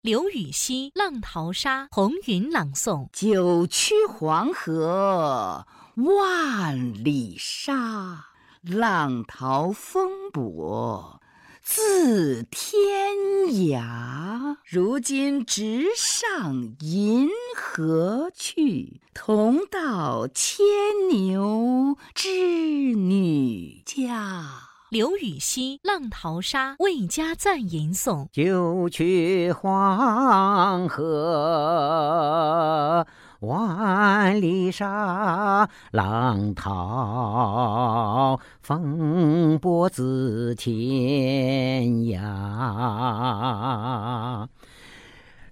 [0.00, 8.26] 刘禹锡《浪淘沙》红云朗诵：九曲黄河万里沙，
[8.62, 11.18] 浪淘风簸
[11.60, 13.16] 自天
[13.66, 14.58] 涯。
[14.64, 20.64] 如今直上银河去，同到牵
[21.10, 22.28] 牛织
[22.94, 24.67] 女家。
[24.90, 32.26] 刘禹锡《浪淘沙》魏家赞吟诵：九曲黄河
[33.40, 42.88] 万里沙，浪淘风簸自天涯。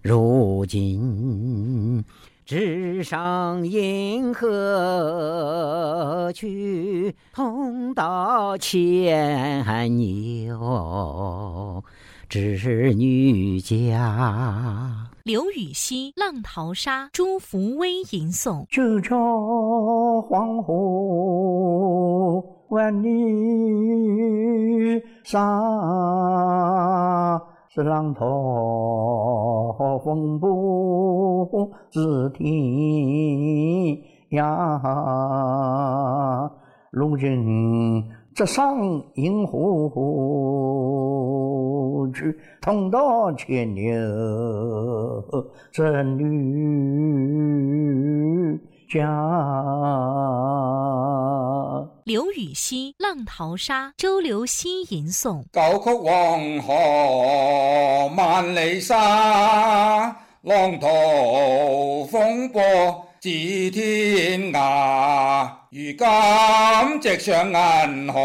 [0.00, 2.02] 如今。
[2.46, 11.82] 直上银河去，同到牵牛
[12.28, 15.08] 织女家。
[15.24, 19.10] 刘禹锡《浪淘沙》朱福威吟诵：九曲
[20.28, 25.40] 黄河万里沙。
[27.68, 28.24] 是浪淘
[30.02, 32.48] 风簸自天
[34.30, 36.50] 涯，
[36.90, 38.02] 如今
[38.34, 38.78] 直上
[39.14, 39.90] 银河
[42.14, 43.92] 去，同到牵牛
[45.70, 46.24] 织女
[48.88, 49.06] 家。
[52.04, 60.88] 刘禹锡《浪淘沙》周留希吟诵：九曲黄河万里沙，浪淘
[62.10, 63.28] 风簸自
[63.70, 65.50] 天涯。
[65.70, 68.20] 如今直上银河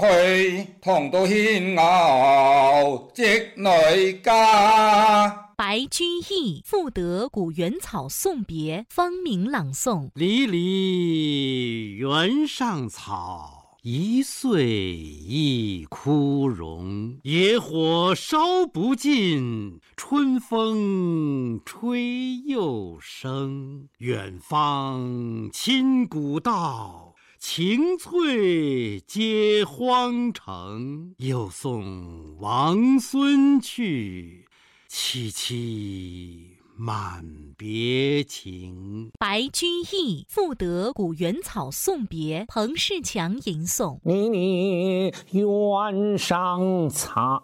[0.00, 5.47] 去，同到牵牛织女家。
[5.58, 17.18] 白居易《赋得古原草送别》方明朗诵：离离原上草，一岁一枯荣。
[17.24, 23.88] 野火烧不尽，春风吹又生。
[23.98, 31.16] 远芳侵古道，晴翠接荒城。
[31.16, 34.44] 又送王孙去。
[34.90, 37.22] 萋萋满
[37.58, 39.10] 别情。
[39.18, 47.42] 白居易《赋得古原草送别》彭世强吟诵：离离原上草，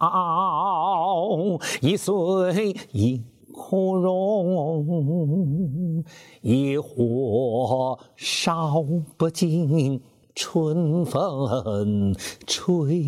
[1.83, 3.23] 一岁一
[3.53, 6.03] 枯荣。
[6.41, 8.83] 野火烧
[9.19, 10.01] 不尽，
[10.35, 12.17] 春风
[12.47, 13.03] 吹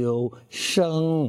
[0.00, 1.28] 又生。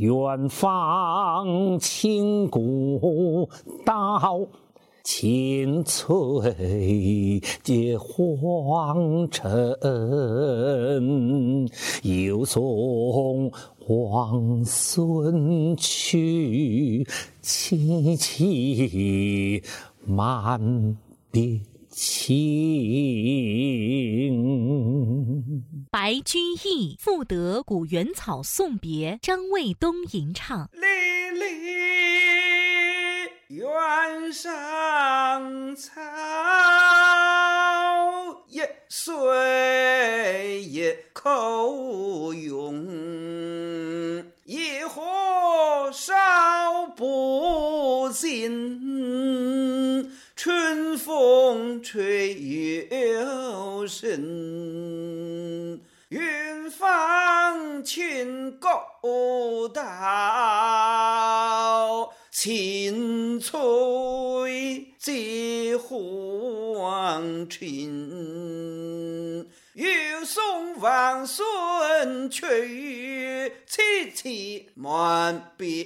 [0.00, 3.46] 远芳侵古
[3.84, 4.40] 道，
[5.04, 9.76] 晴翠接荒城。
[12.02, 13.52] 又送
[13.86, 17.06] 王孙去，
[17.42, 19.62] 萋萋
[20.06, 20.96] 满
[21.30, 23.69] 别情。
[25.92, 30.86] 白居易《赋得古原草送别》张卫东吟唱：离
[31.36, 31.42] 离
[33.48, 36.00] 原上草，
[38.46, 42.86] 一岁一枯荣。
[44.44, 46.14] 野火烧
[46.94, 48.89] 不尽，
[50.42, 52.34] 春风吹
[52.90, 55.78] 又生。
[56.08, 59.84] 远芳侵古道，
[62.30, 67.68] 晴翠接荒城。
[69.74, 69.86] 又
[70.24, 72.44] 送王孙去，
[73.68, 75.84] 萋萋满别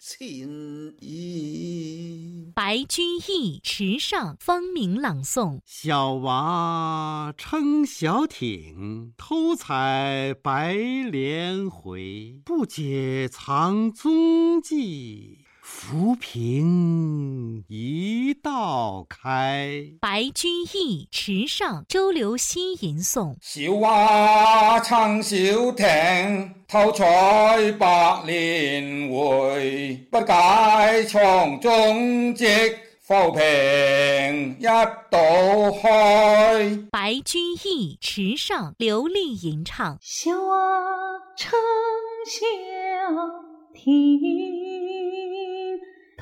[0.00, 2.50] 情意。
[2.54, 12.40] 白居易《池上》方明朗诵：小娃撑小艇，偷采白莲回。
[12.44, 15.43] 不解藏踪迹。
[15.76, 19.82] 浮萍一道开。
[20.00, 25.36] 白居易《池上》周留希吟诵：小娃撑小
[25.72, 30.06] 艇，偷采白莲回。
[30.10, 32.46] 不解藏踪迹，
[33.02, 36.78] 浮萍一道开。
[36.92, 40.56] 白居易《池上》刘丽吟唱：小娃
[41.36, 41.58] 撑
[42.26, 42.40] 小。
[43.76, 44.73] 庭，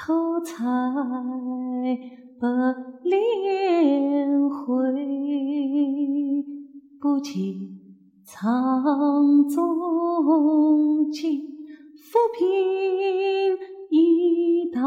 [0.04, 0.64] 偷采
[2.40, 2.48] 白
[3.04, 4.74] 莲回，
[7.00, 7.54] 不及
[8.24, 11.44] 藏踪迹，
[11.94, 12.48] 浮萍
[13.90, 14.80] 一道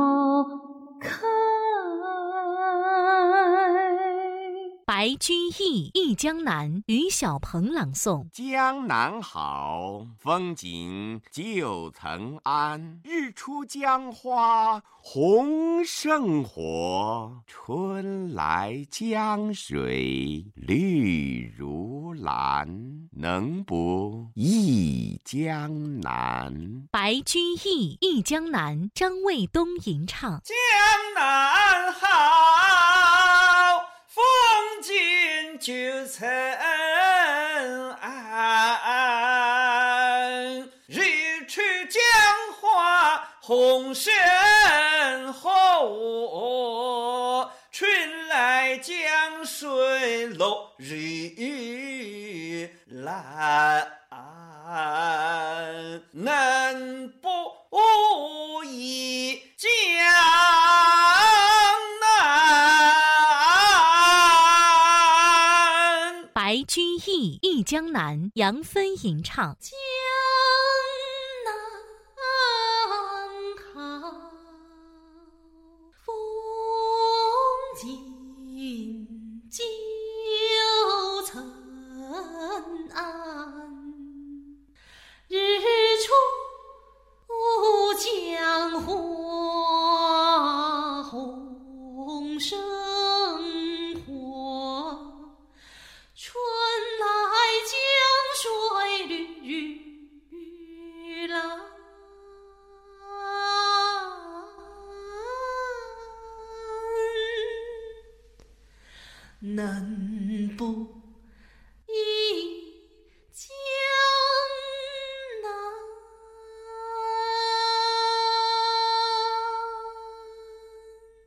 [5.06, 8.28] 白居易《忆江南》于小鹏朗诵。
[8.32, 12.98] 江南好，风景旧曾谙。
[13.04, 22.68] 日出江花红胜火，春来江水绿如蓝。
[23.12, 26.88] 能不忆江南？
[26.90, 30.42] 白居易《忆江南》张卫东吟唱。
[30.44, 30.56] 江
[31.14, 32.08] 南好，
[34.08, 34.24] 风
[35.66, 35.74] 旧
[36.06, 36.38] 曾谙。
[40.86, 41.60] 日出
[41.90, 42.00] 江
[42.62, 44.14] 花红胜
[45.34, 45.50] 火，
[47.72, 48.94] 春来江
[49.44, 53.92] 水落日蓝。
[56.12, 57.10] 能
[66.68, 69.58] 居易《忆江南》杨芬吟唱。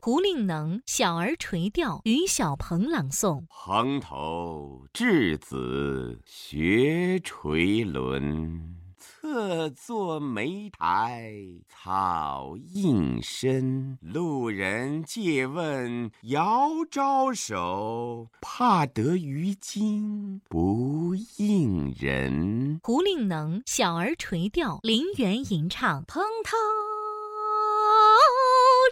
[0.01, 3.43] 胡令能《小儿垂钓》于小鹏朗诵。
[3.49, 11.33] 蓬头稚子学垂纶，侧坐莓苔
[11.67, 13.97] 草映身。
[14.01, 22.79] 路人借问遥招手，怕得鱼惊不应人。
[22.83, 26.05] 胡令能《小儿垂钓》林园吟唱。
[26.07, 26.55] 蓬头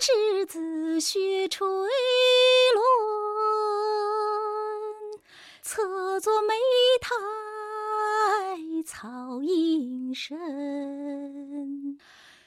[0.08, 2.80] 稚子学垂纶，
[5.62, 6.54] 侧坐莓
[7.02, 7.14] 苔
[8.86, 10.40] 草映身。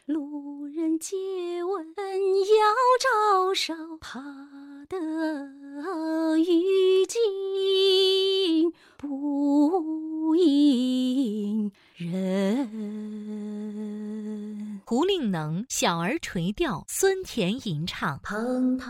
[0.06, 1.18] 路人借
[1.62, 1.94] 问遥
[2.98, 4.22] 招手，怕
[4.88, 4.96] 得
[6.38, 11.39] 鱼惊不应
[14.90, 18.18] 胡令能《小儿垂钓》孙田吟唱。
[18.24, 18.88] 蓬头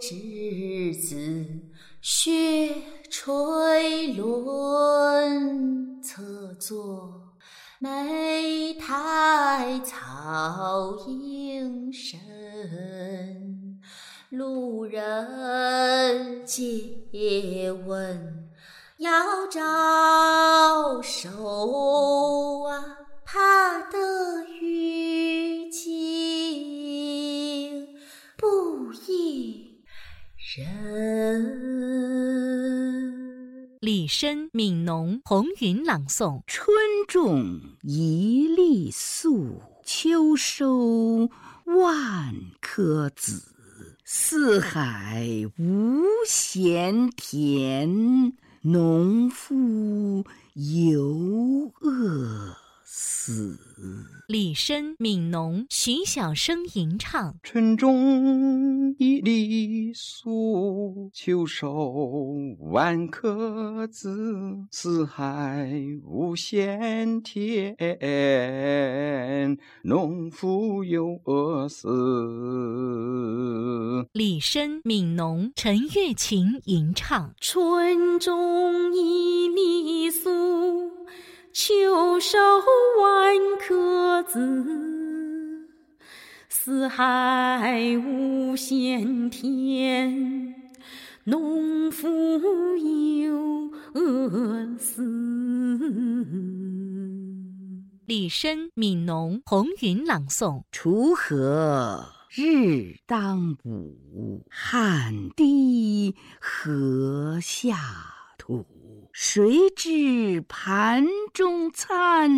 [0.00, 1.44] 稚子
[2.00, 2.72] 学
[3.10, 7.34] 垂纶，侧坐
[7.80, 12.20] 莓苔草映身。
[14.30, 18.48] 路人借问
[18.98, 19.10] 遥
[19.50, 19.60] 招
[30.54, 31.78] 人。
[33.80, 36.42] 李绅、悯农、红云朗诵。
[36.46, 36.76] 春
[37.08, 41.30] 种一粒粟，秋收
[41.64, 43.42] 万颗子。
[44.04, 45.26] 四海
[45.58, 52.54] 无闲田，农夫犹饿
[52.84, 53.58] 死。
[54.28, 57.36] 李绅、悯农、徐小生吟唱。
[57.42, 62.02] 春种一粒粟，秋收
[62.60, 64.56] 万颗子。
[64.70, 65.70] 四海
[66.04, 67.76] 无闲田，
[69.82, 71.88] 农夫犹饿死。
[74.12, 77.34] 李绅、悯农、陈月琴吟唱。
[77.40, 80.30] 春种一粒粟，
[81.52, 82.38] 秋收
[83.02, 85.68] 万颗子。
[86.48, 90.54] 四海无闲田，
[91.24, 92.08] 农夫
[92.78, 95.02] 犹饿死。
[98.06, 107.76] 李绅、悯农、红云朗诵：锄禾日当午，汗滴禾下
[108.38, 108.64] 土。
[109.14, 111.04] 谁知盘
[111.34, 112.30] 中餐，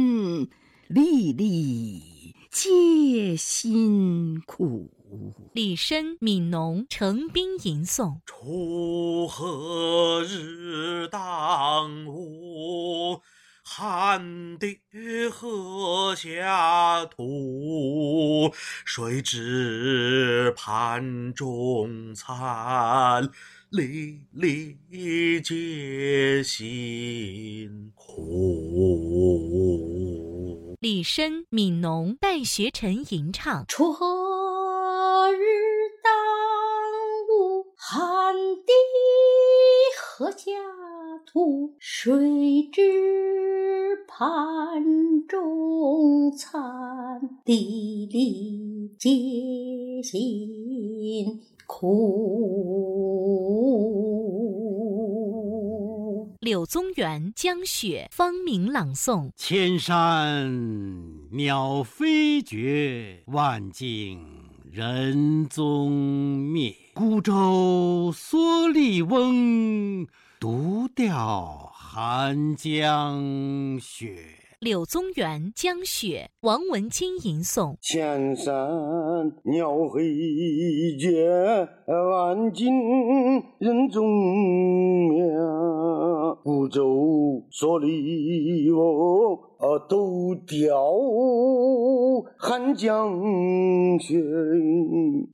[0.89, 4.91] 粒粒皆辛苦。
[5.53, 13.21] 李绅、悯农、程彬吟诵：锄禾日当午，
[13.63, 14.81] 汗滴
[15.31, 18.53] 禾下土。
[18.85, 23.31] 谁知盘中餐，
[23.77, 24.77] 粒粒
[25.41, 28.77] 皆辛苦。
[30.79, 35.43] 李绅、悯农、戴学臣吟唱：锄禾日
[36.05, 36.13] 当
[37.37, 38.33] 午，汗
[38.65, 38.73] 滴
[39.99, 40.53] 禾下
[41.27, 41.75] 土。
[41.81, 49.11] 谁知盘中餐，粒粒皆
[50.01, 52.84] 辛苦。
[56.45, 60.53] 柳宗元《江雪》方明朗诵：千山
[61.31, 64.21] 鸟飞绝，万径
[64.71, 66.75] 人踪灭。
[66.93, 70.07] 孤舟蓑笠翁，
[70.39, 74.15] 独钓寒江雪。
[74.61, 78.53] 柳宗元《江雪》王文金吟诵：千山
[79.45, 82.73] 鸟飞绝，万径
[83.59, 84.07] 人踪
[85.09, 85.25] 灭。
[86.45, 89.39] 孤舟蓑笠翁，
[89.89, 90.77] 独钓
[92.37, 94.21] 寒江雪。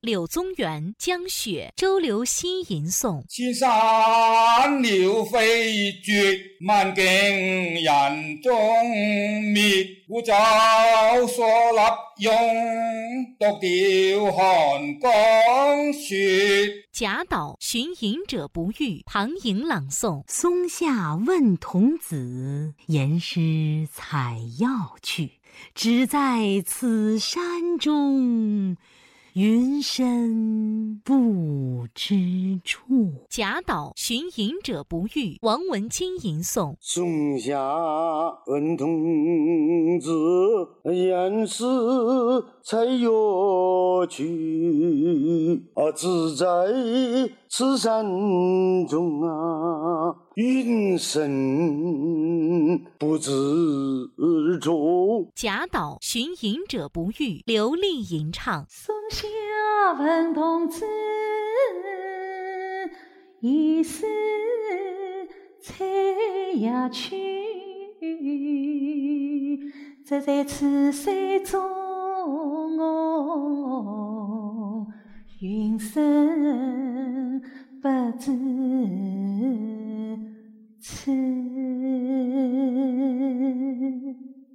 [0.01, 8.55] 柳宗元《江雪》周留希吟诵：千山鸟飞绝，万径人踪
[9.51, 9.85] 灭。
[10.07, 12.33] 孤舟蓑笠翁，
[13.37, 16.85] 独钓寒江雪。
[16.93, 25.39] 贾岛《寻隐者不遇》庞颖朗诵：松下问童子，言师采药去。
[25.73, 28.75] 只在此山中，
[29.35, 33.25] 云深不知处。
[33.29, 37.57] 贾岛《寻隐者不遇》王文清吟诵：松下
[38.47, 40.11] 问童子，
[40.91, 41.63] 言师
[42.61, 44.27] 采药去。
[45.73, 46.45] 啊，只在
[47.49, 48.05] 此山
[48.87, 53.31] 中啊，云深不知
[54.61, 55.29] 处。
[55.35, 59.27] 贾岛《寻隐者不遇》刘丽吟唱：松下
[59.99, 60.85] 问童子，
[63.41, 64.05] 言师
[65.61, 65.85] 采
[66.59, 67.11] 药去。
[70.05, 72.70] 只在此山中
[75.71, 77.41] 云深
[77.81, 77.87] 不
[78.19, 78.29] 知
[80.81, 81.11] 处。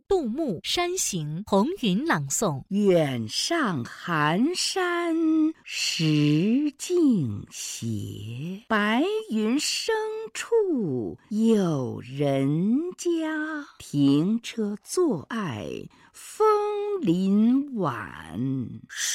[0.06, 5.16] 杜牧《山行》红云朗诵：远上寒山
[5.64, 7.86] 石径斜，
[8.68, 9.94] 白云深
[10.34, 13.64] 处有人家。
[13.78, 15.66] 停车坐爱
[16.12, 16.46] 枫
[17.00, 18.38] 林晚，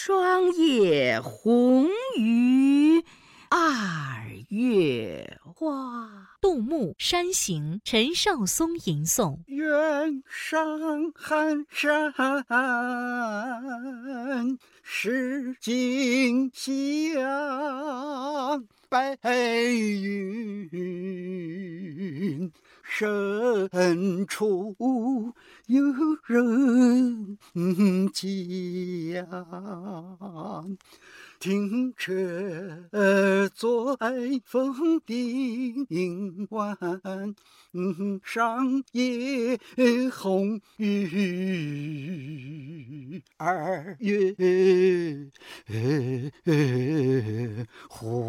[0.03, 3.05] 霜叶红于
[3.49, 6.09] 二月花。
[6.41, 12.11] 杜牧《山行》陈绍松吟诵：远上寒山
[14.81, 17.13] 石径斜，
[18.89, 19.15] 白
[20.71, 22.51] 云
[22.93, 24.75] 深处
[25.67, 25.81] 有
[26.25, 27.37] 人
[28.11, 29.25] 家。
[31.39, 34.11] 停车坐爱
[34.45, 36.77] 枫林晚，
[38.21, 39.57] 霜叶
[40.11, 42.13] 红于
[43.37, 44.35] 二月
[47.89, 48.21] 花。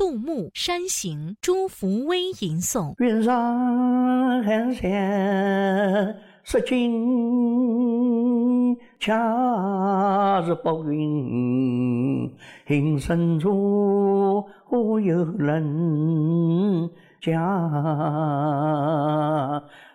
[0.00, 6.90] 杜牧《山行》朱福威吟诵：云上寒山石径
[8.98, 9.12] 斜，
[10.64, 10.72] 白
[12.68, 16.90] 云深处有人
[17.20, 17.38] 家。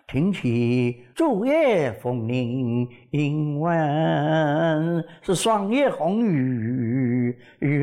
[0.08, 7.36] 听起昼夜枫林映晚，是霜叶红于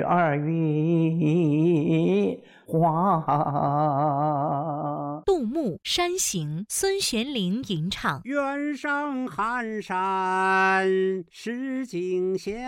[0.08, 3.22] 二月花。
[5.26, 8.22] 杜牧《山行》，孙玄龄吟唱。
[8.24, 10.88] 远上寒山
[11.30, 12.66] 石径斜，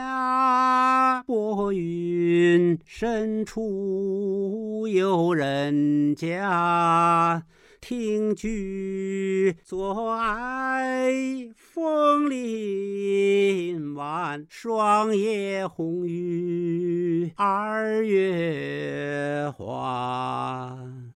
[1.26, 7.42] 薄云深处有人家。
[7.88, 11.14] 听菊坐爱
[11.56, 20.96] 枫林晚，霜叶红于二月花。